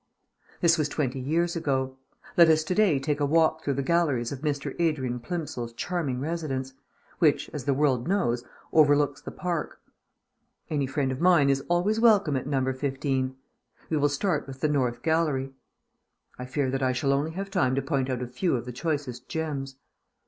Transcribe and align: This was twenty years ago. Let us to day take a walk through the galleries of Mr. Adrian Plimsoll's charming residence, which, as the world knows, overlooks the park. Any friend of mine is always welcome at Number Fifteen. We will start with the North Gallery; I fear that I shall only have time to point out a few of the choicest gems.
This 0.61 0.79
was 0.79 0.89
twenty 0.89 1.19
years 1.19 1.55
ago. 1.55 1.95
Let 2.35 2.49
us 2.49 2.63
to 2.63 2.73
day 2.73 2.97
take 2.97 3.19
a 3.19 3.25
walk 3.27 3.63
through 3.63 3.75
the 3.75 3.83
galleries 3.83 4.31
of 4.31 4.39
Mr. 4.41 4.75
Adrian 4.79 5.19
Plimsoll's 5.19 5.73
charming 5.73 6.19
residence, 6.19 6.73
which, 7.19 7.51
as 7.53 7.65
the 7.65 7.73
world 7.75 8.07
knows, 8.07 8.43
overlooks 8.73 9.21
the 9.21 9.29
park. 9.29 9.79
Any 10.71 10.87
friend 10.87 11.11
of 11.11 11.21
mine 11.21 11.51
is 11.51 11.63
always 11.67 11.99
welcome 11.99 12.35
at 12.35 12.47
Number 12.47 12.73
Fifteen. 12.73 13.35
We 13.91 13.97
will 13.97 14.09
start 14.09 14.47
with 14.47 14.61
the 14.61 14.69
North 14.69 15.03
Gallery; 15.03 15.53
I 16.39 16.45
fear 16.47 16.71
that 16.71 16.81
I 16.81 16.93
shall 16.93 17.13
only 17.13 17.33
have 17.33 17.51
time 17.51 17.75
to 17.75 17.81
point 17.83 18.09
out 18.09 18.23
a 18.23 18.27
few 18.27 18.55
of 18.55 18.65
the 18.65 18.73
choicest 18.73 19.29
gems. 19.29 19.75